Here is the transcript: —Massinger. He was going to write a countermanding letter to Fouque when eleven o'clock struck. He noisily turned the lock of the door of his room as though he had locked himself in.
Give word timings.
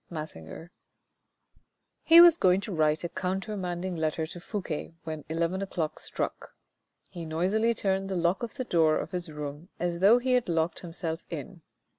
—Massinger. 0.09 0.71
He 2.01 2.19
was 2.21 2.35
going 2.35 2.59
to 2.61 2.71
write 2.73 3.03
a 3.03 3.09
countermanding 3.09 3.95
letter 3.95 4.25
to 4.25 4.39
Fouque 4.39 4.95
when 5.03 5.23
eleven 5.29 5.61
o'clock 5.61 5.99
struck. 5.99 6.55
He 7.11 7.23
noisily 7.23 7.75
turned 7.75 8.09
the 8.09 8.15
lock 8.15 8.41
of 8.41 8.55
the 8.55 8.63
door 8.65 8.97
of 8.97 9.11
his 9.11 9.31
room 9.31 9.69
as 9.79 9.99
though 9.99 10.17
he 10.17 10.31
had 10.33 10.49
locked 10.49 10.79
himself 10.79 11.23
in. 11.29 11.61